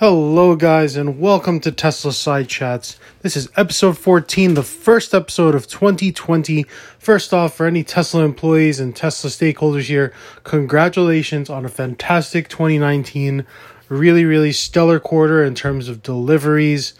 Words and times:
Hello, 0.00 0.56
guys, 0.56 0.96
and 0.96 1.20
welcome 1.20 1.60
to 1.60 1.70
Tesla 1.70 2.14
Side 2.14 2.48
Chats. 2.48 2.98
This 3.20 3.36
is 3.36 3.50
episode 3.54 3.98
14, 3.98 4.54
the 4.54 4.62
first 4.62 5.12
episode 5.12 5.54
of 5.54 5.66
2020. 5.66 6.62
First 6.98 7.34
off, 7.34 7.52
for 7.52 7.66
any 7.66 7.84
Tesla 7.84 8.24
employees 8.24 8.80
and 8.80 8.96
Tesla 8.96 9.28
stakeholders 9.28 9.88
here, 9.88 10.14
congratulations 10.42 11.50
on 11.50 11.66
a 11.66 11.68
fantastic 11.68 12.48
2019. 12.48 13.44
Really, 13.90 14.24
really 14.24 14.52
stellar 14.52 15.00
quarter 15.00 15.44
in 15.44 15.54
terms 15.54 15.86
of 15.86 16.02
deliveries. 16.02 16.94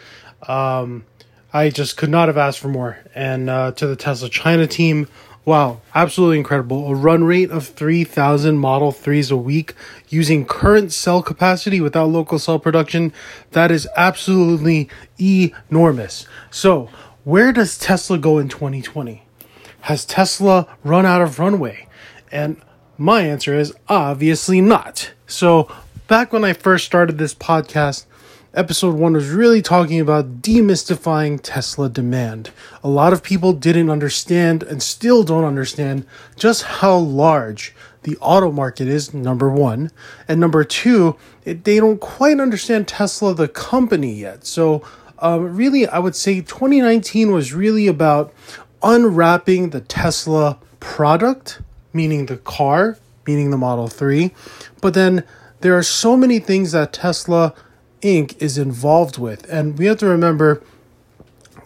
Um, 0.47 1.07
I 1.53 1.71
just 1.71 1.97
could 1.97 2.11
not 2.11 2.29
have 2.29 2.39
asked 2.39 2.61
for 2.61 2.69
more. 2.69 2.99
And 3.15 3.51
uh, 3.51 3.73
to 3.73 3.87
the 3.87 3.97
Tesla 3.97 4.29
China 4.29 4.67
team, 4.67 5.09
Wow, 5.47 5.81
absolutely 5.95 6.37
incredible. 6.37 6.87
A 6.89 6.95
run 6.95 7.25
rate 7.25 7.51
of 7.51 7.67
3,000 7.67 8.59
Model 8.59 8.93
3s 8.93 9.33
a 9.33 9.37
week 9.37 9.75
using 10.09 10.45
current 10.45 10.93
cell 10.93 11.23
capacity 11.23 11.81
without 11.81 12.11
local 12.11 12.39
cell 12.39 12.59
production. 12.59 13.13
That 13.53 13.71
is 13.71 13.89
absolutely 13.97 14.91
enormous. 15.19 16.27
So, 16.51 16.91
where 17.25 17.53
does 17.53 17.79
Tesla 17.79 18.19
go 18.19 18.39
in 18.39 18.49
2020? 18.49 19.23
Has 19.81 20.05
Tesla 20.05 20.69
run 20.85 21.07
out 21.07 21.23
of 21.23 21.39
runway? 21.39 21.89
And 22.31 22.61
my 22.99 23.23
answer 23.23 23.59
is 23.59 23.75
obviously 23.89 24.61
not. 24.61 25.13
So, 25.27 25.69
back 26.07 26.35
when 26.35 26.45
I 26.45 26.53
first 26.53 26.85
started 26.85 27.17
this 27.17 27.35
podcast, 27.35 28.05
episode 28.55 28.95
one 28.97 29.13
was 29.13 29.31
really 29.31 29.63
talking 29.63 30.01
about 30.01 30.43
demystifying 30.43 31.39
Tesla 31.43 31.89
demand. 31.89 32.51
A 32.83 32.89
lot 32.89 33.13
of 33.13 33.23
people 33.23 33.53
didn't 33.53 33.91
understand 33.91 34.63
and 34.63 34.83
still 34.83 35.23
don't 35.23 35.45
understand 35.45 36.07
just 36.37 36.63
how 36.63 36.97
large 36.97 37.75
the 38.03 38.17
auto 38.19 38.51
market 38.51 38.89
is, 38.89 39.15
number 39.15 39.51
one. 39.51 39.91
And 40.27 40.41
number 40.41 40.65
two, 40.65 41.17
it, 41.45 41.65
they 41.65 41.79
don't 41.79 42.01
quite 42.01 42.41
understand 42.41 42.89
Tesla, 42.89 43.35
the 43.35 43.49
company, 43.49 44.15
yet. 44.15 44.47
So, 44.47 44.83
um, 45.19 45.55
really, 45.55 45.87
I 45.87 45.99
would 45.99 46.17
say 46.17 46.41
2019 46.41 47.31
was 47.33 47.53
really 47.53 47.87
about 47.87 48.33
unwrapping 48.83 49.71
the 49.71 49.83
Tesla 49.83 50.59
product, 50.81 51.61
meaning 51.93 52.27
the 52.27 52.39
car, 52.39 52.97
meaning 53.27 53.51
the 53.51 53.59
Model 53.59 53.89
3. 53.89 54.33
But 54.81 54.95
then 54.95 55.25
there 55.61 55.77
are 55.77 55.83
so 55.83 56.17
many 56.17 56.39
things 56.39 56.73
that 56.73 56.95
Tesla 56.95 57.55
Inc. 58.03 58.41
is 58.41 58.59
involved 58.59 59.19
with. 59.19 59.49
And 59.51 59.79
we 59.79 59.87
have 59.87 59.99
to 59.99 60.07
remember 60.07 60.63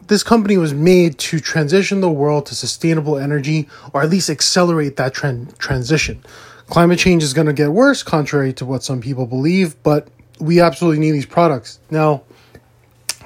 this 0.06 0.22
company 0.22 0.56
was 0.56 0.74
made 0.74 1.18
to 1.18 1.40
transition 1.40 2.00
the 2.00 2.10
world 2.10 2.46
to 2.46 2.54
sustainable 2.54 3.16
energy 3.16 3.68
or 3.92 4.02
at 4.02 4.10
least 4.10 4.28
accelerate 4.28 4.96
that 4.96 5.14
trend 5.14 5.58
transition. 5.58 6.22
Climate 6.66 6.98
change 6.98 7.22
is 7.22 7.34
going 7.34 7.46
to 7.46 7.52
get 7.52 7.72
worse, 7.72 8.02
contrary 8.02 8.52
to 8.54 8.64
what 8.64 8.82
some 8.82 9.00
people 9.00 9.26
believe, 9.26 9.80
but 9.82 10.08
we 10.40 10.60
absolutely 10.60 10.98
need 10.98 11.12
these 11.12 11.26
products. 11.26 11.78
Now, 11.90 12.22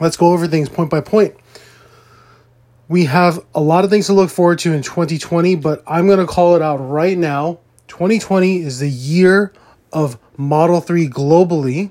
let's 0.01 0.17
go 0.17 0.33
over 0.33 0.47
things 0.47 0.69
point 0.69 0.91
by 0.91 1.01
point. 1.01 1.35
We 2.89 3.05
have 3.05 3.39
a 3.55 3.61
lot 3.61 3.85
of 3.85 3.91
things 3.91 4.07
to 4.07 4.13
look 4.13 4.31
forward 4.31 4.59
to 4.61 4.73
in 4.73 4.83
2020, 4.83 5.57
but 5.57 5.83
I'm 5.87 6.07
going 6.07 6.19
to 6.19 6.27
call 6.27 6.57
it 6.57 6.63
out 6.63 6.77
right 6.79 7.17
now. 7.17 7.61
2020 7.89 8.63
is 8.63 8.81
the 8.81 8.89
year 8.89 9.53
of 9.93 10.19
Model 10.37 10.81
3 10.81 11.09
globally 11.09 11.91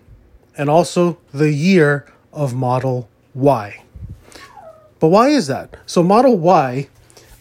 and 0.58 0.70
also 0.70 1.18
the 1.34 1.52
year 1.52 2.06
of 2.34 2.54
Model 2.54 3.08
Y. 3.34 3.84
But 5.00 5.10
why 5.10 5.30
is 5.30 5.48
that? 5.48 5.78
So, 5.86 6.02
Model 6.02 6.38
Y, 6.38 6.88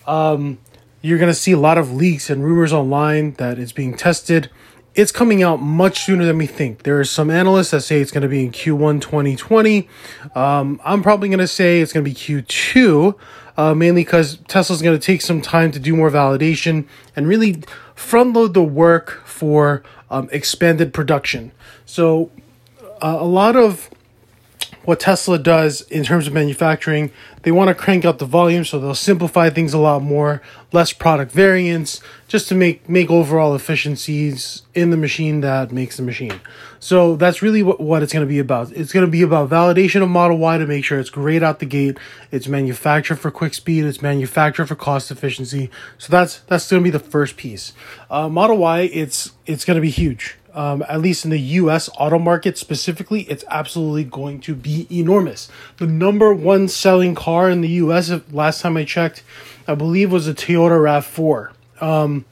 um, 0.07 0.59
you're 1.01 1.19
going 1.19 1.31
to 1.31 1.39
see 1.39 1.53
a 1.53 1.59
lot 1.59 1.79
of 1.79 1.93
leaks 1.93 2.29
and 2.31 2.45
rumors 2.45 2.73
online 2.73 3.33
that 3.35 3.59
it's 3.59 3.73
being 3.73 3.97
tested. 3.97 4.51
It's 4.95 5.13
coming 5.13 5.43
out 5.43 5.61
much 5.61 6.01
sooner 6.01 6.25
than 6.25 6.39
we 6.39 6.47
think. 6.47 6.83
There 6.83 6.99
are 6.99 7.05
some 7.05 7.31
analysts 7.31 7.71
that 7.71 7.83
say 7.83 8.01
it's 8.01 8.11
going 8.11 8.23
to 8.23 8.29
be 8.29 8.45
in 8.45 8.51
Q1 8.51 9.01
2020. 9.01 9.89
Um, 10.35 10.81
I'm 10.85 11.03
probably 11.03 11.29
going 11.29 11.39
to 11.39 11.47
say 11.47 11.81
it's 11.81 11.93
going 11.93 12.05
to 12.05 12.11
be 12.11 12.15
Q2, 12.15 13.15
uh, 13.57 13.75
mainly 13.75 14.05
because 14.05 14.39
Tesla's 14.49 14.83
going 14.83 14.99
to 14.99 15.05
take 15.05 15.21
some 15.21 15.41
time 15.41 15.71
to 15.73 15.79
do 15.79 15.95
more 15.95 16.11
validation 16.11 16.87
and 17.15 17.27
really 17.27 17.63
front 17.95 18.33
load 18.33 18.55
the 18.55 18.63
work 18.63 19.23
for 19.25 19.83
um, 20.11 20.29
expanded 20.33 20.95
production. 20.95 21.53
So, 21.85 22.31
uh, 23.03 23.17
a 23.21 23.25
lot 23.25 23.57
of 23.57 23.91
what 24.87 25.01
Tesla 25.01 25.37
does 25.39 25.83
in 25.83 26.05
terms 26.05 26.29
of 26.29 26.33
manufacturing, 26.33 27.11
they 27.43 27.51
want 27.51 27.69
to 27.69 27.75
crank 27.75 28.05
up 28.05 28.19
the 28.19 28.25
volume, 28.25 28.65
so 28.65 28.79
they'll 28.79 28.95
simplify 28.95 29.51
things 29.51 29.75
a 29.75 29.79
lot 29.79 30.01
more, 30.01 30.41
less 30.73 30.93
product 30.93 31.33
variance, 31.33 32.01
just 32.29 32.49
to 32.49 32.55
make 32.55 32.89
make 32.89 33.11
overall 33.11 33.55
efficiencies 33.55 34.63
in 34.75 34.91
the 34.91 34.97
machine 34.97 35.41
that 35.41 35.73
makes 35.73 35.97
the 35.97 36.05
machine. 36.05 36.41
So 36.79 37.17
that's 37.17 37.43
really 37.43 37.65
what, 37.65 37.81
what 37.81 38.05
it's 38.05 38.13
going 38.13 38.25
to 38.25 38.29
be 38.29 38.39
about. 38.39 38.71
It's 38.73 38.93
going 38.93 39.05
to 39.05 39.11
be 39.11 39.23
about 39.23 39.51
validation 39.51 40.03
of 40.03 40.09
Model 40.09 40.39
Y 40.39 40.57
to 40.59 40.67
make 40.67 40.85
sure 40.85 41.01
it's 41.01 41.11
great 41.11 41.43
out 41.43 41.59
the 41.59 41.67
gate. 41.67 41.99
It's 42.31 42.47
manufactured 42.47 43.17
for 43.17 43.33
quick 43.33 43.55
speed. 43.55 43.85
It's 43.85 44.01
manufactured 44.01 44.67
for 44.67 44.77
cost 44.77 45.11
efficiency. 45.11 45.69
So 45.99 46.13
that's 46.13 46.41
that's 46.41 46.71
going 46.71 46.83
to 46.83 46.85
be 46.85 46.97
the 46.97 47.01
first 47.01 47.37
piece. 47.37 47.73
Uh, 48.09 48.29
Model 48.29 48.59
Y, 48.59 48.83
it's 48.83 49.33
it's 49.47 49.65
going 49.65 49.77
to 49.77 49.81
be 49.81 49.91
huge 49.91 50.37
um, 50.57 50.83
at 50.89 51.03
least 51.03 51.25
in 51.25 51.31
the 51.31 51.39
US 51.39 51.91
auto 51.99 52.19
market 52.19 52.57
specifically, 52.57 53.23
it's 53.23 53.45
absolutely 53.51 54.05
going 54.05 54.41
to 54.41 54.55
be 54.55 54.87
enormous. 54.91 55.49
The 55.77 55.87
number 55.87 56.35
one 56.35 56.67
selling 56.69 57.15
car 57.15 57.51
in 57.51 57.61
the 57.61 57.69
US, 57.69 58.11
last 58.33 58.63
time 58.63 58.77
I 58.79 58.85
checked, 58.85 59.23
I 59.69 59.75
believe 59.75 60.11
was 60.11 60.27
a 60.27 60.35
Toyota 60.35 60.81
RAV4. 60.81 61.53
Um, 61.79 62.25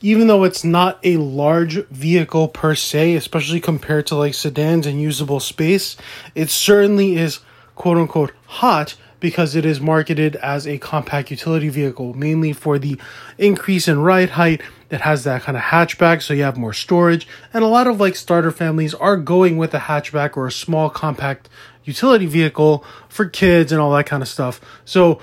even 0.00 0.28
though 0.28 0.44
it's 0.44 0.62
not 0.62 1.00
a 1.02 1.16
large 1.16 1.84
vehicle 1.88 2.46
per 2.46 2.76
se, 2.76 3.16
especially 3.16 3.60
compared 3.60 4.06
to 4.06 4.14
like 4.14 4.34
sedans 4.34 4.86
and 4.86 5.02
usable 5.02 5.40
space, 5.40 5.96
it 6.36 6.50
certainly 6.50 7.16
is 7.16 7.40
quote 7.74 7.98
unquote 7.98 8.32
hot 8.46 8.94
because 9.22 9.54
it 9.54 9.64
is 9.64 9.80
marketed 9.80 10.34
as 10.36 10.66
a 10.66 10.76
compact 10.78 11.30
utility 11.30 11.68
vehicle, 11.68 12.12
mainly 12.12 12.52
for 12.52 12.76
the 12.78 12.98
increase 13.38 13.86
in 13.86 14.00
ride 14.00 14.30
height. 14.30 14.60
It 14.90 15.02
has 15.02 15.24
that 15.24 15.42
kind 15.42 15.56
of 15.56 15.62
hatchback, 15.62 16.20
so 16.20 16.34
you 16.34 16.42
have 16.42 16.58
more 16.58 16.74
storage. 16.74 17.26
And 17.54 17.64
a 17.64 17.68
lot 17.68 17.86
of 17.86 18.00
like 18.00 18.16
starter 18.16 18.50
families 18.50 18.92
are 18.92 19.16
going 19.16 19.56
with 19.56 19.72
a 19.72 19.78
hatchback 19.78 20.36
or 20.36 20.48
a 20.48 20.52
small 20.52 20.90
compact 20.90 21.48
utility 21.84 22.26
vehicle 22.26 22.84
for 23.08 23.26
kids 23.26 23.70
and 23.72 23.80
all 23.80 23.92
that 23.92 24.06
kind 24.06 24.22
of 24.22 24.28
stuff. 24.28 24.60
So 24.84 25.20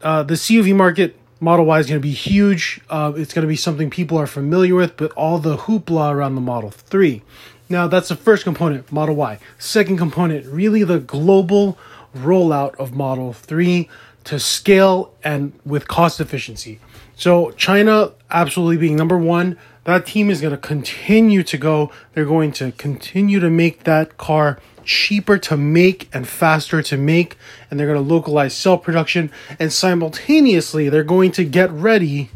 uh, 0.00 0.22
the 0.24 0.34
CUV 0.34 0.74
market 0.74 1.14
Model 1.38 1.66
Y 1.66 1.78
is 1.78 1.86
going 1.86 2.00
to 2.00 2.02
be 2.02 2.12
huge. 2.12 2.80
Uh, 2.88 3.12
it's 3.16 3.34
going 3.34 3.42
to 3.42 3.48
be 3.48 3.56
something 3.56 3.90
people 3.90 4.16
are 4.16 4.26
familiar 4.26 4.74
with, 4.74 4.96
but 4.96 5.12
all 5.12 5.38
the 5.38 5.56
hoopla 5.58 6.12
around 6.12 6.36
the 6.36 6.40
Model 6.40 6.70
3. 6.70 7.20
Now, 7.68 7.86
that's 7.86 8.08
the 8.08 8.16
first 8.16 8.44
component, 8.44 8.90
Model 8.92 9.16
Y. 9.16 9.38
Second 9.58 9.98
component, 9.98 10.46
really 10.46 10.84
the 10.84 11.00
global 11.00 11.78
rollout 12.14 12.74
of 12.76 12.94
Model 12.94 13.32
3 13.32 13.88
to 14.24 14.38
scale 14.38 15.12
and 15.24 15.52
with 15.64 15.88
cost 15.88 16.20
efficiency. 16.20 16.78
So, 17.16 17.50
China 17.52 18.12
absolutely 18.30 18.78
being 18.78 18.96
number 18.96 19.18
one, 19.18 19.58
that 19.84 20.06
team 20.06 20.30
is 20.30 20.40
going 20.40 20.52
to 20.52 20.58
continue 20.58 21.42
to 21.42 21.58
go. 21.58 21.90
They're 22.14 22.24
going 22.24 22.52
to 22.52 22.72
continue 22.72 23.40
to 23.40 23.50
make 23.50 23.84
that 23.84 24.16
car 24.16 24.58
cheaper 24.84 25.38
to 25.38 25.56
make 25.56 26.08
and 26.12 26.26
faster 26.26 26.82
to 26.82 26.96
make, 26.96 27.36
and 27.70 27.78
they're 27.78 27.86
going 27.86 28.02
to 28.02 28.14
localize 28.14 28.54
cell 28.54 28.78
production, 28.78 29.30
and 29.58 29.72
simultaneously, 29.72 30.88
they're 30.88 31.04
going 31.04 31.32
to 31.32 31.44
get 31.44 31.70
ready 31.70 32.30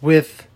with 0.00 0.46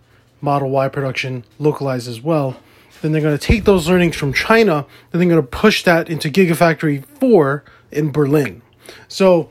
Model 0.41 0.69
Y 0.69 0.87
production 0.87 1.43
localized 1.59 2.07
as 2.07 2.21
well. 2.21 2.57
Then 3.01 3.11
they're 3.11 3.21
going 3.21 3.37
to 3.37 3.47
take 3.47 3.65
those 3.65 3.87
learnings 3.87 4.15
from 4.15 4.33
China, 4.33 4.85
and 5.11 5.21
they're 5.21 5.29
going 5.29 5.41
to 5.41 5.47
push 5.47 5.83
that 5.83 6.09
into 6.09 6.29
Gigafactory 6.29 7.05
4 7.05 7.63
in 7.93 8.11
Berlin. 8.11 8.61
So 9.07 9.49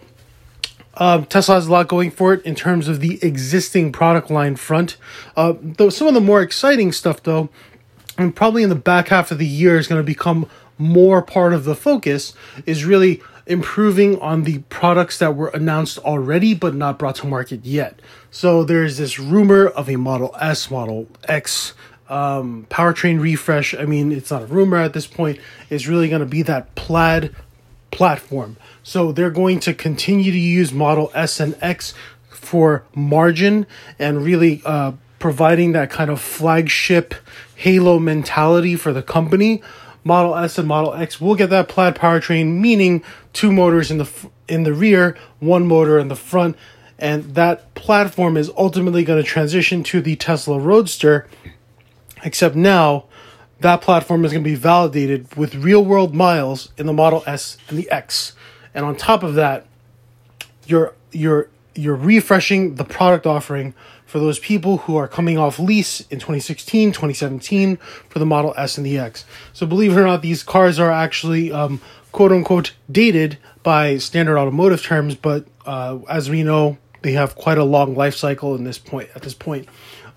uh, 0.95 1.25
Tesla 1.25 1.55
has 1.57 1.67
a 1.67 1.73
lot 1.73 1.89
going 1.89 2.11
for 2.11 2.35
it 2.35 2.45
in 2.45 2.55
terms 2.55 2.89
of 2.89 3.01
the 3.01 3.19
existing 3.23 3.93
product 3.93 4.31
line 4.31 4.57
front. 4.57 4.97
Uh, 5.37 5.55
though 5.61 5.89
some 5.89 6.07
of 6.07 6.15
the 6.15 6.21
more 6.21 6.43
exciting 6.43 6.93
stuff, 6.93 7.23
though, 7.23 7.49
and 8.19 8.37
probably 8.37 8.63
in 8.63 8.69
the 8.69 8.75
back 8.75 9.09
half 9.09 9.31
of 9.31 9.39
the 9.39 9.47
year 9.47 9.79
is 9.79 9.89
going 9.89 10.01
to 10.01 10.07
become 10.07 10.47
more 10.79 11.23
part 11.23 11.53
of 11.53 11.65
the 11.65 11.75
focus, 11.75 12.35
is 12.67 12.85
really 12.85 13.23
improving 13.47 14.19
on 14.21 14.45
the 14.45 14.59
products 14.69 15.19
that 15.19 15.35
were 15.35 15.49
announced 15.49 15.99
already 15.99 16.55
but 16.55 16.75
not 16.75 16.99
brought 16.99 17.17
to 17.17 17.27
market 17.27 17.65
yet. 17.65 17.99
So 18.31 18.63
there's 18.65 18.99
this 18.99 19.19
rumor 19.19 19.67
of 19.67 19.89
a 19.89 19.97
Model 19.97 20.35
S, 20.41 20.71
Model 20.71 21.09
X 21.25 21.75
um, 22.09 22.67
powertrain 22.69 23.21
refresh. 23.21 23.75
I 23.75 23.85
mean, 23.85 24.13
it's 24.13 24.31
not 24.31 24.43
a 24.43 24.47
rumor 24.47 24.77
at 24.77 24.93
this 24.93 25.07
point. 25.07 25.41
It's 25.71 25.87
really 25.87 26.09
going 26.09 26.21
to 26.21 26.27
be 26.27 26.43
that 26.43 26.75
plaid 26.75 27.35
platform. 27.93 28.57
So 28.83 29.13
they're 29.13 29.31
going 29.31 29.61
to 29.61 29.73
continue 29.73 30.33
to 30.33 30.39
use 30.39 30.73
Model 30.73 31.13
S 31.15 31.39
and 31.39 31.57
X 31.61 31.95
for 32.29 32.85
margin 32.95 33.67
and 33.99 34.25
really 34.25 34.61
uh, 34.65 34.93
providing 35.21 35.71
that 35.73 35.89
kind 35.89 36.11
of 36.11 36.21
flagship 36.21 37.15
halo 37.55 38.01
mentality 38.01 38.75
for 38.75 38.93
the 38.93 39.03
company. 39.03 39.63
Model 40.03 40.35
S 40.35 40.59
and 40.59 40.67
Model 40.67 40.95
X 40.95 41.21
will 41.21 41.37
get 41.37 41.51
that 41.51 41.69
plaid 41.69 41.95
powertrain, 41.95 42.59
meaning 42.59 43.05
two 43.33 43.53
motors 43.53 43.93
in 43.93 43.99
the 43.99 44.11
in 44.49 44.65
the 44.65 44.73
rear, 44.73 45.17
one 45.39 45.67
motor 45.67 45.99
in 45.99 46.09
the 46.09 46.17
front, 46.17 46.57
and 46.99 47.37
that 47.37 47.73
platform 47.75 48.37
is 48.37 48.51
ultimately 48.57 49.05
going 49.05 49.23
to 49.23 49.29
transition 49.29 49.85
to 49.85 50.01
the 50.01 50.17
Tesla 50.17 50.59
Roadster. 50.59 51.29
Except 52.25 52.55
now, 52.55 53.05
that 53.63 53.81
platform 53.81 54.25
is 54.25 54.33
going 54.33 54.45
to 54.45 54.49
be 54.49 54.55
validated 54.55 55.35
with 55.37 55.55
real 55.55 55.85
world 55.85 56.15
miles 56.15 56.73
in 56.77 56.87
the 56.87 56.93
Model 56.93 57.23
S 57.27 57.57
and 57.69 57.79
the 57.79 57.91
X. 57.91 58.35
And 58.75 58.85
on 58.85 58.97
top 58.97 59.23
of 59.23 59.35
that, 59.35 59.67
you're 60.67 60.95
you're 61.11 61.49
you're 61.75 61.97
refreshing 61.97 62.75
the 62.75 62.85
product 62.85 63.27
offering 63.27 63.75
for 64.05 64.19
those 64.19 64.39
people 64.39 64.79
who 64.79 64.97
are 64.97 65.09
coming 65.09 65.39
off 65.39 65.59
lease 65.59 66.01
in 66.03 66.19
2016, 66.19 66.91
2017 66.91 67.77
for 68.09 68.19
the 68.19 68.27
Model 68.27 68.53
S 68.59 68.77
and 68.77 68.85
the 68.85 68.99
X. 68.99 69.25
So 69.53 69.67
believe 69.67 69.97
it 69.97 70.01
or 70.01 70.05
not, 70.05 70.21
these 70.21 70.43
cars 70.43 70.79
are 70.79 70.91
actually 70.91 71.51
um, 71.51 71.81
quote 72.13 72.31
unquote 72.31 72.75
dated 72.91 73.39
by 73.63 73.97
standard 73.99 74.39
automotive 74.39 74.83
terms, 74.83 75.15
but 75.15 75.47
uh, 75.65 75.99
as 76.09 76.29
we 76.29 76.43
know, 76.43 76.77
they 77.03 77.13
have 77.13 77.35
quite 77.37 77.59
a 77.59 77.65
long 77.65 77.95
life 77.95 78.15
cycle 78.15 78.55
in 78.55 78.65
this 78.65 78.79
point. 78.79 79.09
At 79.15 79.23
this 79.23 79.35
point, 79.35 79.69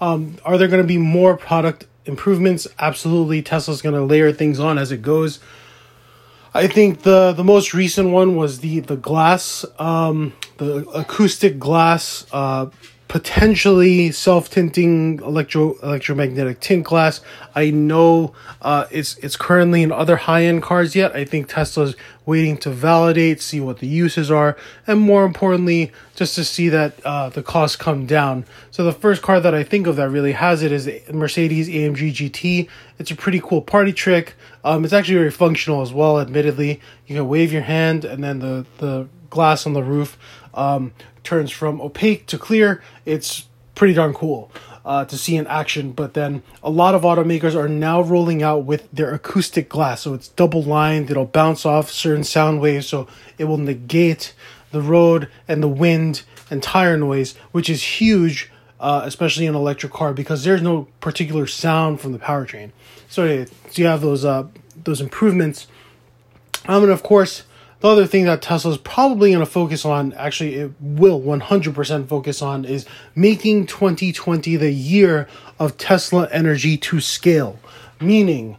um, 0.01 0.38
are 0.44 0.57
there 0.57 0.68
going 0.68 0.83
to 0.83 0.88
be 0.88 0.97
more 0.97 1.38
product 1.38 1.86
improvements? 2.06 2.68
Absolutely, 2.80 3.42
Tesla's 3.42 3.81
going 3.81 3.96
to 3.96 4.04
layer 4.04 4.31
things 4.31 4.60
on 4.60 4.78
as 4.78 4.92
it 4.92 5.02
goes. 5.02 5.40
I 6.54 6.68
think 6.68 7.02
the 7.02 7.34
the 7.34 7.44
most 7.44 7.74
recent 7.74 8.12
one 8.12 8.38
was 8.38 8.60
the 8.60 8.80
the 8.80 8.96
glass, 8.96 9.66
um, 9.78 10.34
the 10.57 10.88
acoustic 10.90 11.60
glass 11.60 12.25
uh, 12.31 12.68
potentially 13.07 14.12
self-tinting 14.12 15.19
electro 15.19 15.78
electromagnetic 15.84 16.60
tint 16.60 16.84
glass. 16.84 17.22
I 17.54 17.69
know 17.69 18.34
uh, 18.62 18.88
it's 18.92 19.18
it's 19.18 19.36
currently 19.36 19.84
in 19.84 19.92
other 19.92 20.16
high-end 20.16 20.63
cars 20.63 20.96
yet. 20.96 21.16
I 21.16 21.24
think 21.24 21.48
Tesla's 21.48 21.96
waiting 22.25 22.57
to 22.57 22.72
validate, 22.72 23.42
see 23.42 23.60
what 23.60 23.80
the 23.80 23.88
uses 23.88 24.31
are, 24.31 24.57
and 24.88 25.00
more 25.00 25.25
importantly, 25.25 25.92
just 26.16 26.34
to 26.36 26.44
see 26.44 26.69
that 26.69 27.00
uh, 27.06 27.30
the 27.30 27.44
costs 27.44 27.75
come 27.75 28.07
down. 28.07 28.46
So 28.72 28.84
the 28.84 28.92
first 28.92 29.22
car 29.22 29.40
that 29.40 29.54
I 29.54 29.63
think 29.63 29.86
of 29.86 29.96
that 29.98 30.10
really 30.10 30.31
has 30.31 30.63
it 30.63 30.72
is 30.72 30.90
Mercedes 31.12 31.69
AMG 31.69 32.12
GT. 32.12 32.68
It's 32.98 33.12
a 33.12 33.16
pretty 33.16 33.40
cool 33.40 33.62
party 33.62 33.94
trick. 33.94 34.34
Um, 34.63 34.84
it's 34.84 34.94
actually 34.94 35.16
very 35.16 35.31
functional 35.31 35.81
as 35.84 35.94
well. 35.94 36.19
Admittedly, 36.19 36.81
you 37.06 37.16
can 37.16 37.28
wave 37.28 37.54
your 37.54 37.62
hand, 37.62 38.04
and 38.04 38.24
then 38.24 38.40
the 38.40 38.66
the 38.80 39.07
glass 39.35 39.67
on 39.67 39.73
the 39.73 39.83
roof 39.83 40.17
um, 40.53 40.93
turns 41.23 41.51
from 41.51 41.81
opaque 41.81 42.25
to 42.27 42.37
clear. 42.37 42.81
It's 43.05 43.45
pretty 43.75 43.93
darn 43.93 44.13
cool 44.13 44.49
uh, 44.85 45.03
to 45.05 45.17
see 45.17 45.35
in 45.35 45.45
action. 45.47 45.91
But 45.91 46.13
then 46.13 46.41
a 46.63 46.69
lot 46.69 46.95
of 46.95 47.01
automakers 47.01 47.53
are 47.53 47.67
now 47.67 48.01
rolling 48.01 48.41
out 48.41 48.63
with 48.65 48.89
their 48.91 49.13
acoustic 49.13 49.67
glass. 49.67 50.01
So 50.01 50.13
it's 50.13 50.29
double 50.29 50.63
lined, 50.63 51.11
it'll 51.11 51.25
bounce 51.25 51.65
off 51.65 51.91
certain 51.91 52.23
sound 52.23 52.61
waves, 52.61 52.87
so 52.87 53.07
it 53.37 53.45
will 53.45 53.57
negate 53.57 54.33
the 54.71 54.81
road 54.81 55.29
and 55.47 55.61
the 55.61 55.67
wind 55.67 56.23
and 56.49 56.63
tire 56.63 56.97
noise, 56.97 57.35
which 57.51 57.69
is 57.69 57.83
huge. 57.83 58.51
Uh, 58.77 59.03
especially 59.05 59.45
in 59.45 59.55
an 59.55 59.59
electric 59.59 59.91
car 59.93 60.13
because 60.13 60.43
there's 60.43 60.61
no 60.61 60.85
particular 60.99 61.47
sound 61.47 62.01
from 62.01 62.11
the 62.11 62.19
powertrain. 62.19 62.71
So, 63.07 63.45
so 63.45 63.81
you 63.81 63.85
have 63.85 64.01
those 64.01 64.25
uh, 64.25 64.47
those 64.83 64.99
improvements. 64.99 65.67
Um, 66.67 66.83
and 66.83 66.91
of 66.91 67.01
course, 67.01 67.43
the 67.80 67.88
other 67.89 68.07
thing 68.07 68.25
that 68.25 68.42
Tesla 68.42 68.72
is 68.72 68.77
probably 68.77 69.31
going 69.31 69.45
to 69.45 69.51
focus 69.51 69.86
on, 69.86 70.13
actually, 70.13 70.56
it 70.56 70.72
will 70.80 71.22
100% 71.22 72.07
focus 72.07 72.42
on, 72.42 72.66
is 72.66 72.86
making 73.16 73.68
2020 73.68 74.56
the 74.56 74.72
year 74.72 75.27
of 75.60 75.77
Tesla 75.77 76.27
energy 76.31 76.77
to 76.77 77.00
scale. 77.00 77.60
Meaning, 78.00 78.57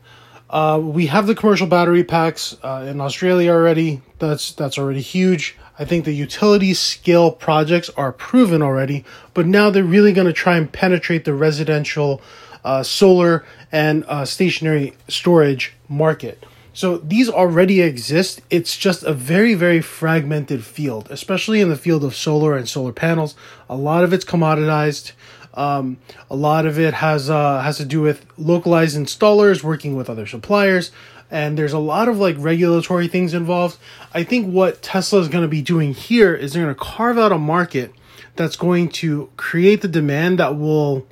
uh, 0.48 0.80
we 0.82 1.06
have 1.06 1.26
the 1.26 1.34
commercial 1.34 1.66
battery 1.66 2.04
packs 2.04 2.56
uh, 2.62 2.86
in 2.88 3.00
Australia 3.00 3.52
already. 3.52 4.00
That's 4.18 4.52
that's 4.52 4.78
already 4.78 5.00
huge. 5.00 5.56
I 5.78 5.84
think 5.84 6.04
the 6.04 6.12
utility 6.12 6.72
scale 6.72 7.30
projects 7.30 7.90
are 7.90 8.12
proven 8.12 8.62
already, 8.62 9.04
but 9.34 9.46
now 9.46 9.70
they're 9.70 9.84
really 9.84 10.12
going 10.12 10.26
to 10.26 10.32
try 10.32 10.56
and 10.56 10.70
penetrate 10.70 11.24
the 11.24 11.34
residential, 11.34 12.22
uh, 12.64 12.82
solar, 12.82 13.44
and 13.70 14.04
uh, 14.08 14.24
stationary 14.24 14.94
storage 15.08 15.74
market. 15.88 16.46
So 16.76 16.98
these 16.98 17.30
already 17.30 17.80
exist. 17.80 18.42
It's 18.50 18.76
just 18.76 19.02
a 19.02 19.14
very, 19.14 19.54
very 19.54 19.80
fragmented 19.80 20.62
field, 20.62 21.08
especially 21.10 21.62
in 21.62 21.70
the 21.70 21.76
field 21.76 22.04
of 22.04 22.14
solar 22.14 22.54
and 22.54 22.68
solar 22.68 22.92
panels. 22.92 23.34
A 23.70 23.74
lot 23.74 24.04
of 24.04 24.12
it's 24.12 24.26
commoditized. 24.26 25.12
Um, 25.54 25.96
a 26.28 26.36
lot 26.36 26.66
of 26.66 26.78
it 26.78 26.92
has 26.92 27.30
uh, 27.30 27.62
has 27.62 27.78
to 27.78 27.86
do 27.86 28.02
with 28.02 28.26
localized 28.36 28.94
installers 28.94 29.62
working 29.62 29.96
with 29.96 30.10
other 30.10 30.26
suppliers, 30.26 30.90
and 31.30 31.56
there's 31.56 31.72
a 31.72 31.78
lot 31.78 32.08
of 32.08 32.18
like 32.18 32.36
regulatory 32.38 33.08
things 33.08 33.32
involved. 33.32 33.78
I 34.12 34.22
think 34.22 34.52
what 34.52 34.82
Tesla 34.82 35.20
is 35.20 35.28
going 35.28 35.44
to 35.44 35.48
be 35.48 35.62
doing 35.62 35.94
here 35.94 36.34
is 36.34 36.52
they're 36.52 36.64
going 36.64 36.74
to 36.74 36.78
carve 36.78 37.16
out 37.16 37.32
a 37.32 37.38
market 37.38 37.90
that's 38.34 38.56
going 38.56 38.90
to 39.00 39.30
create 39.38 39.80
the 39.80 39.88
demand 39.88 40.40
that 40.40 40.58
will 40.58 41.06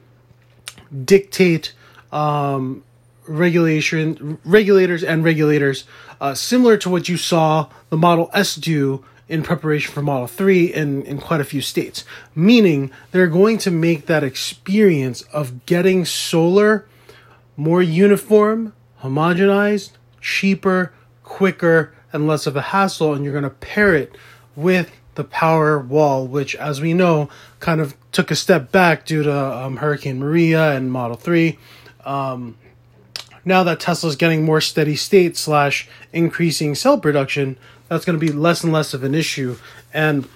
dictate 1.07 1.73
um, 2.13 2.85
regulation 3.27 4.39
regulators 4.45 5.03
and 5.03 5.25
regulators 5.25 5.85
uh, 6.21 6.35
similar 6.35 6.77
to 6.77 6.89
what 6.91 7.09
you 7.09 7.17
saw 7.17 7.69
the 7.91 7.97
model 7.97 8.31
s 8.33 8.55
do 8.55 9.05
in 9.29 9.43
preparation 9.43 9.93
for 9.93 10.03
model 10.03 10.27
3 10.27 10.73
in, 10.73 11.03
in 11.05 11.19
quite 11.19 11.41
a 11.41 11.45
few 11.45 11.63
states. 11.63 12.05
Meaning 12.35 12.91
they're 13.11 13.27
going 13.27 13.57
to 13.59 13.71
make 13.71 14.07
that 14.07 14.23
experience 14.23 15.23
of 15.33 15.65
getting 15.67 16.05
solar 16.05 16.87
more 17.57 17.83
uniform 17.83 18.73
homogenized 19.03 19.93
cheaper 20.21 20.93
quicker 21.23 21.95
and 22.13 22.27
less 22.27 22.47
of 22.47 22.57
a 22.57 22.63
hassle 22.63 23.15
and 23.15 23.25
you're 23.25 23.33
going 23.33 23.45
to 23.45 23.51
pair 23.51 23.95
it 23.95 24.17
with 24.57 24.91
the 25.15 25.25
power 25.25 25.79
wall 25.79 26.27
which 26.27 26.57
as 26.57 26.81
we 26.81 26.93
know 26.93 27.29
kind 27.61 27.81
of 27.81 27.95
took 28.11 28.31
a 28.31 28.35
step 28.35 28.73
back 28.73 29.07
due 29.07 29.23
to 29.23 29.33
um, 29.33 29.77
hurricane 29.77 30.19
maria 30.19 30.73
and 30.73 30.91
model 30.91 31.17
3 31.17 31.57
um, 32.05 32.57
now 33.45 33.63
that 33.65 33.81
Tesla's 33.81 34.17
getting 34.17 34.45
more 34.45 34.61
steady 34.61 34.97
state 34.97 35.37
slash 35.37 35.89
increasing 36.13 36.75
cell 36.75 36.99
production, 36.99 37.57
that's 37.89 38.05
going 38.05 38.19
to 38.19 38.25
be 38.25 38.33
less 38.33 38.65
and 38.65 38.73
less 38.73 38.95
of 38.95 39.05
an 39.05 39.15
issue. 39.15 39.57
And 39.93 40.27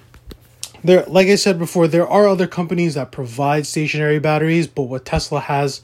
there, 0.84 1.04
like 1.06 1.28
I 1.28 1.34
said 1.34 1.58
before, 1.58 1.88
there 1.88 2.06
are 2.06 2.28
other 2.28 2.46
companies 2.46 2.94
that 2.94 3.10
provide 3.10 3.66
stationary 3.66 4.18
batteries, 4.18 4.66
but 4.66 4.82
what 4.82 5.04
Tesla 5.04 5.40
has 5.40 5.82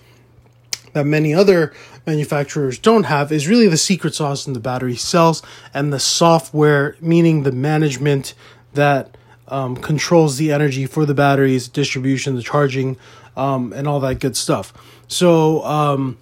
that 0.93 1.05
many 1.05 1.35
other 1.35 1.73
manufacturers 2.07 2.79
don't 2.79 3.05
have 3.05 3.33
is 3.33 3.49
really 3.49 3.67
the 3.67 3.77
secret 3.77 4.15
sauce 4.15 4.47
in 4.47 4.53
the 4.53 4.61
battery 4.61 4.95
cells 4.95 5.43
and 5.73 5.93
the 5.93 5.99
software, 5.99 6.97
meaning 7.01 7.43
the 7.43 7.53
management 7.53 8.35
that 8.75 9.17
um, 9.49 9.77
controls 9.77 10.37
the 10.37 10.53
energy 10.53 10.87
for 10.87 11.05
the 11.05 11.15
batteries, 11.15 11.69
distribution, 11.69 12.37
the 12.37 12.43
charging, 12.43 12.97
um, 13.37 13.73
and 13.73 13.89
all 13.89 14.01
that 14.01 14.21
good 14.21 14.37
stuff. 14.37 14.73
So, 15.09 15.65
um, 15.65 16.17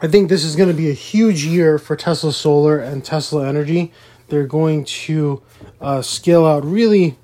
I 0.00 0.06
think 0.06 0.28
this 0.28 0.44
is 0.44 0.54
going 0.54 0.68
to 0.68 0.74
be 0.74 0.90
a 0.90 0.94
huge 0.94 1.44
year 1.44 1.76
for 1.76 1.96
Tesla 1.96 2.32
Solar 2.32 2.78
and 2.78 3.04
Tesla 3.04 3.48
Energy. 3.48 3.92
They're 4.28 4.46
going 4.46 4.84
to 4.84 5.42
uh, 5.80 6.02
scale 6.02 6.46
out 6.46 6.64
really 6.64 7.16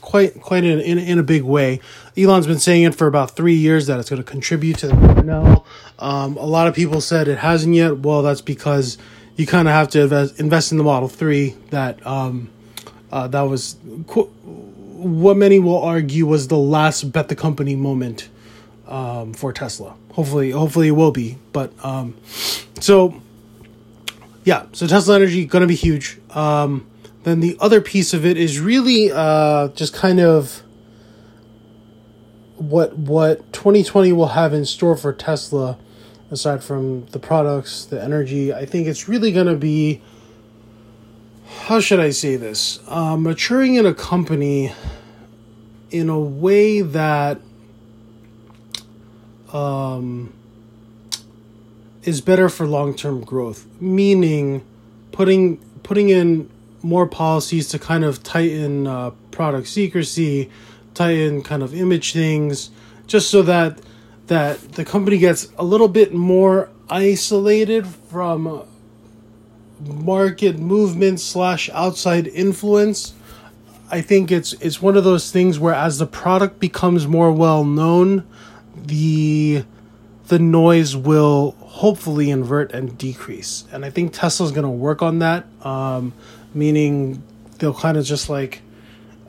quite 0.00 0.40
quite 0.40 0.62
in, 0.62 0.80
in, 0.80 0.98
in 0.98 1.18
a 1.18 1.22
big 1.24 1.42
way. 1.42 1.80
Elon's 2.16 2.46
been 2.46 2.60
saying 2.60 2.84
it 2.84 2.94
for 2.94 3.08
about 3.08 3.32
three 3.32 3.54
years 3.54 3.86
that 3.88 3.98
it's 3.98 4.10
going 4.10 4.22
to 4.22 4.28
contribute 4.28 4.78
to 4.78 4.88
the 4.88 5.22
now. 5.22 5.64
Um, 5.98 6.36
a 6.36 6.46
lot 6.46 6.68
of 6.68 6.74
people 6.74 7.00
said 7.00 7.26
it 7.26 7.38
hasn't 7.38 7.74
yet. 7.74 7.98
Well, 7.98 8.22
that's 8.22 8.40
because 8.40 8.96
you 9.36 9.46
kind 9.46 9.66
of 9.66 9.74
have 9.74 9.88
to 9.90 10.02
invest, 10.02 10.38
invest 10.38 10.70
in 10.70 10.78
the 10.78 10.84
Model 10.84 11.08
Three. 11.08 11.56
That 11.70 12.04
um, 12.06 12.48
uh, 13.10 13.26
that 13.28 13.42
was 13.42 13.76
qu- 14.06 14.30
what 15.04 15.36
many 15.36 15.58
will 15.58 15.82
argue 15.82 16.26
was 16.26 16.46
the 16.46 16.58
last 16.58 17.10
bet 17.10 17.28
the 17.28 17.36
company 17.36 17.74
moment 17.74 18.28
um, 18.86 19.32
for 19.34 19.52
Tesla. 19.52 19.94
Hopefully, 20.12 20.50
hopefully 20.50 20.88
it 20.88 20.92
will 20.92 21.10
be. 21.10 21.38
But 21.52 21.72
um, 21.84 22.16
so 22.80 23.20
yeah, 24.44 24.66
so 24.72 24.86
Tesla 24.86 25.16
Energy 25.16 25.46
gonna 25.46 25.66
be 25.66 25.74
huge. 25.74 26.18
Um, 26.30 26.86
then 27.24 27.40
the 27.40 27.56
other 27.60 27.80
piece 27.80 28.12
of 28.12 28.26
it 28.26 28.36
is 28.36 28.60
really 28.60 29.10
uh, 29.12 29.68
just 29.68 29.94
kind 29.94 30.20
of 30.20 30.62
what 32.56 32.96
what 32.96 33.52
2020 33.52 34.12
will 34.12 34.28
have 34.28 34.52
in 34.52 34.64
store 34.64 34.96
for 34.96 35.12
Tesla 35.12 35.78
aside 36.30 36.62
from 36.62 37.06
the 37.06 37.18
products, 37.18 37.84
the 37.84 38.02
energy. 38.02 38.52
I 38.52 38.66
think 38.66 38.86
it's 38.86 39.08
really 39.08 39.32
going 39.32 39.46
to 39.46 39.56
be 39.56 40.02
how 41.46 41.80
should 41.80 42.00
I 42.00 42.10
say 42.10 42.36
this? 42.36 42.80
Uh, 42.88 43.16
maturing 43.16 43.76
in 43.76 43.86
a 43.86 43.94
company 43.94 44.72
in 45.90 46.08
a 46.08 46.18
way 46.18 46.80
that 46.80 47.40
um, 49.54 50.32
is 52.02 52.20
better 52.20 52.48
for 52.48 52.66
long-term 52.66 53.22
growth 53.22 53.66
meaning 53.80 54.64
putting 55.12 55.56
putting 55.82 56.08
in 56.08 56.50
more 56.82 57.06
policies 57.06 57.68
to 57.68 57.78
kind 57.78 58.04
of 58.04 58.22
tighten 58.22 58.86
uh, 58.86 59.10
product 59.30 59.66
secrecy 59.68 60.50
tighten 60.92 61.42
kind 61.42 61.62
of 61.62 61.74
image 61.74 62.12
things 62.12 62.70
just 63.06 63.30
so 63.30 63.42
that 63.42 63.78
that 64.26 64.72
the 64.72 64.84
company 64.84 65.18
gets 65.18 65.48
a 65.58 65.64
little 65.64 65.88
bit 65.88 66.14
more 66.14 66.70
isolated 66.88 67.86
from 67.86 68.66
market 69.80 70.58
movement 70.58 71.20
slash 71.20 71.68
outside 71.70 72.26
influence. 72.28 73.14
I 73.90 74.00
think 74.00 74.30
it's 74.30 74.54
it's 74.54 74.80
one 74.80 74.96
of 74.96 75.04
those 75.04 75.30
things 75.30 75.58
where 75.58 75.74
as 75.74 75.98
the 75.98 76.06
product 76.06 76.58
becomes 76.58 77.06
more 77.06 77.30
well 77.30 77.64
known 77.64 78.26
the 78.86 79.64
the 80.28 80.38
noise 80.38 80.96
will 80.96 81.52
hopefully 81.60 82.30
invert 82.30 82.72
and 82.72 82.96
decrease. 82.96 83.64
And 83.70 83.84
I 83.84 83.90
think 83.90 84.12
Tesla's 84.12 84.52
going 84.52 84.64
to 84.64 84.70
work 84.70 85.02
on 85.02 85.18
that, 85.18 85.44
um, 85.62 86.14
meaning 86.54 87.22
they'll 87.58 87.74
kind 87.74 87.98
of 87.98 88.04
just 88.04 88.28
like 88.30 88.62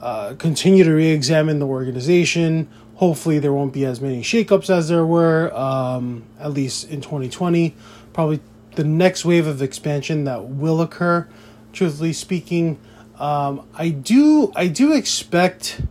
uh, 0.02 0.36
continue 0.36 0.84
to 0.84 0.92
re 0.92 1.08
examine 1.08 1.60
the 1.60 1.68
organization. 1.68 2.70
Hopefully, 2.96 3.40
there 3.40 3.52
won't 3.52 3.74
be 3.74 3.84
as 3.84 4.00
many 4.00 4.22
shakeups 4.22 4.70
as 4.70 4.88
there 4.88 5.06
were, 5.06 5.54
um, 5.54 6.24
at 6.40 6.54
least 6.54 6.90
in 6.90 7.02
2020. 7.02 7.76
Probably 8.14 8.40
the 8.76 8.84
next 8.84 9.26
wave 9.26 9.48
of 9.48 9.62
expansion 9.62 10.24
that 10.26 10.46
will 10.46 10.82
occur, 10.82 11.28
truthfully 11.74 12.14
speaking. 12.14 12.80
Um, 13.20 13.68
I 13.74 13.90
do 13.90 14.52
I 14.56 14.68
do 14.68 14.94
expect 14.94 15.82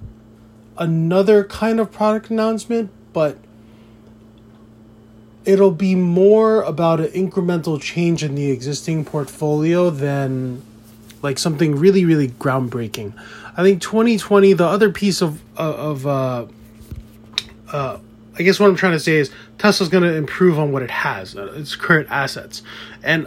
another 0.78 1.44
kind 1.44 1.80
of 1.80 1.92
product 1.92 2.30
announcement, 2.30 2.90
but 3.12 3.38
it'll 5.44 5.70
be 5.70 5.94
more 5.94 6.62
about 6.62 7.00
an 7.00 7.08
incremental 7.08 7.80
change 7.80 8.22
in 8.24 8.34
the 8.34 8.50
existing 8.50 9.04
portfolio 9.04 9.90
than 9.90 10.62
like 11.22 11.38
something 11.38 11.76
really 11.76 12.04
really 12.04 12.28
groundbreaking. 12.28 13.12
I 13.56 13.62
think 13.62 13.80
2020 13.82 14.52
the 14.54 14.66
other 14.66 14.90
piece 14.90 15.22
of 15.22 15.40
of 15.56 16.06
uh, 16.06 16.46
uh, 17.72 17.98
I 18.36 18.42
guess 18.42 18.58
what 18.58 18.68
I'm 18.68 18.76
trying 18.76 18.92
to 18.92 19.00
say 19.00 19.16
is 19.16 19.30
Tesla's 19.58 19.88
going 19.88 20.04
to 20.04 20.14
improve 20.14 20.58
on 20.58 20.72
what 20.72 20.82
it 20.82 20.90
has, 20.90 21.36
uh, 21.36 21.52
its 21.54 21.76
current 21.76 22.08
assets. 22.10 22.62
And 23.02 23.26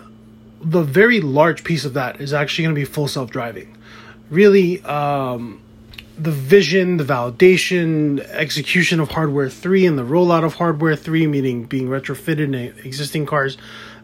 the 0.61 0.83
very 0.83 1.21
large 1.21 1.63
piece 1.63 1.85
of 1.85 1.93
that 1.93 2.19
is 2.19 2.33
actually 2.33 2.65
going 2.65 2.75
to 2.75 2.81
be 2.81 2.85
full 2.85 3.07
self 3.07 3.29
driving. 3.29 3.75
Really, 4.29 4.81
um, 4.83 5.61
the 6.17 6.31
vision, 6.31 6.97
the 6.97 7.03
validation, 7.03 8.19
execution 8.29 8.99
of 8.99 9.11
hardware 9.11 9.49
3 9.49 9.85
and 9.85 9.97
the 9.97 10.03
rollout 10.03 10.43
of 10.43 10.55
hardware 10.55 10.95
3, 10.95 11.27
meaning 11.27 11.65
being 11.65 11.87
retrofitted 11.87 12.39
in 12.39 12.55
existing 12.55 13.25
cars, 13.25 13.57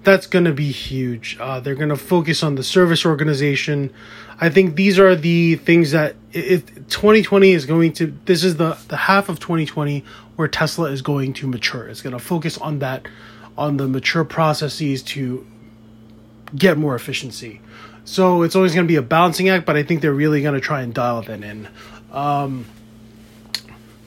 that's 0.04 0.28
going 0.28 0.46
to 0.46 0.54
be 0.54 0.72
huge. 0.72 1.38
Uh, 1.40 1.60
they're 1.60 1.76
going 1.76 1.90
to 1.90 1.96
focus 1.96 2.44
on 2.44 2.56
the 2.56 2.64
service 2.64 3.06
organization. 3.06 3.92
I 4.40 4.50
think 4.50 4.76
these 4.76 5.00
are 5.00 5.16
the 5.16 5.56
things 5.56 5.92
that 5.92 6.16
it, 6.32 6.68
2020 6.90 7.52
is 7.52 7.66
going 7.66 7.94
to, 7.94 8.14
this 8.26 8.44
is 8.44 8.58
the, 8.58 8.78
the 8.90 8.98
half 8.98 9.30
of 9.30 9.40
2020 9.40 10.04
where 10.36 10.48
Tesla 10.48 10.92
is 10.92 11.02
going 11.02 11.34
to 11.34 11.48
mature. 11.48 11.88
It's 11.88 12.02
going 12.02 12.14
to 12.14 12.20
focus 12.20 12.58
on 12.58 12.80
that, 12.80 13.08
on 13.58 13.78
the 13.78 13.88
mature 13.88 14.26
processes 14.26 15.02
to 15.04 15.48
get 16.56 16.78
more 16.78 16.96
efficiency. 16.96 17.62
So 18.06 18.42
it's 18.42 18.56
always 18.56 18.74
going 18.74 18.86
to 18.86 18.92
be 18.92 18.98
a 18.98 19.02
balancing 19.02 19.50
act, 19.50 19.66
but 19.66 19.78
I 19.78 19.84
think 19.84 20.02
they're 20.02 20.14
really 20.14 20.42
going 20.42 20.56
to 20.56 20.60
try 20.60 20.82
and 20.82 20.94
dial 20.94 21.22
that 21.22 21.42
in. 21.42 21.70
Um, 22.14 22.66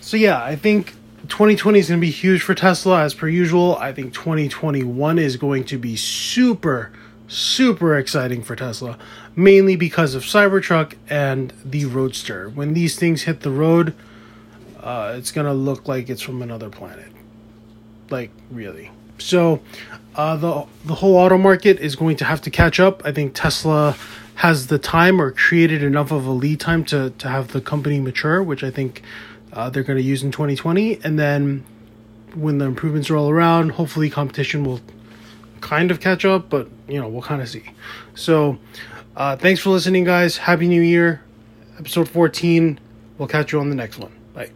so 0.00 0.16
yeah, 0.16 0.42
I 0.42 0.56
think 0.56 0.94
2020 1.28 1.78
is 1.78 1.88
going 1.88 2.00
to 2.00 2.06
be 2.06 2.12
huge 2.12 2.42
for 2.42 2.54
Tesla 2.54 3.02
as 3.02 3.14
per 3.14 3.28
usual. 3.28 3.76
I 3.76 3.92
think 3.92 4.14
2021 4.14 5.18
is 5.18 5.36
going 5.36 5.64
to 5.64 5.78
be 5.78 5.96
super, 5.96 6.92
super 7.26 7.96
exciting 7.96 8.42
for 8.42 8.54
Tesla, 8.54 8.96
mainly 9.34 9.76
because 9.76 10.14
of 10.14 10.22
Cybertruck 10.22 10.94
and 11.10 11.52
the 11.64 11.86
Roadster. 11.86 12.48
When 12.48 12.74
these 12.74 12.96
things 12.96 13.22
hit 13.22 13.40
the 13.40 13.50
road, 13.50 13.94
uh, 14.80 15.14
it's 15.16 15.32
going 15.32 15.46
to 15.46 15.52
look 15.52 15.88
like 15.88 16.08
it's 16.08 16.22
from 16.22 16.42
another 16.42 16.70
planet. 16.70 17.10
Like, 18.08 18.30
really. 18.50 18.90
So, 19.18 19.60
uh, 20.14 20.36
the 20.36 20.66
the 20.84 20.94
whole 20.94 21.16
auto 21.16 21.38
market 21.38 21.78
is 21.78 21.96
going 21.96 22.16
to 22.16 22.24
have 22.24 22.40
to 22.42 22.50
catch 22.50 22.80
up. 22.80 23.02
I 23.04 23.12
think 23.12 23.34
Tesla 23.34 23.96
has 24.36 24.66
the 24.66 24.78
time 24.78 25.20
or 25.20 25.32
created 25.32 25.82
enough 25.82 26.10
of 26.12 26.26
a 26.26 26.30
lead 26.30 26.60
time 26.60 26.84
to, 26.84 27.10
to 27.18 27.28
have 27.28 27.52
the 27.52 27.60
company 27.60 27.98
mature, 27.98 28.42
which 28.42 28.62
I 28.62 28.70
think 28.70 29.02
uh, 29.52 29.70
they're 29.70 29.82
going 29.82 29.96
to 29.96 30.02
use 30.02 30.22
in 30.22 30.30
2020. 30.30 31.00
And 31.02 31.18
then 31.18 31.64
when 32.34 32.58
the 32.58 32.66
improvements 32.66 33.08
roll 33.10 33.30
around, 33.30 33.70
hopefully 33.70 34.10
competition 34.10 34.62
will 34.62 34.80
kind 35.62 35.90
of 35.90 36.00
catch 36.00 36.24
up, 36.26 36.50
but 36.50 36.68
you 36.86 37.00
know, 37.00 37.08
we'll 37.08 37.22
kind 37.22 37.40
of 37.40 37.48
see. 37.48 37.64
So, 38.14 38.58
uh, 39.16 39.36
thanks 39.36 39.60
for 39.60 39.70
listening, 39.70 40.04
guys. 40.04 40.36
Happy 40.36 40.68
New 40.68 40.82
Year. 40.82 41.22
Episode 41.78 42.08
14. 42.08 42.78
We'll 43.16 43.28
catch 43.28 43.52
you 43.52 43.60
on 43.60 43.70
the 43.70 43.74
next 43.74 43.98
one. 43.98 44.12
Bye. 44.34 44.50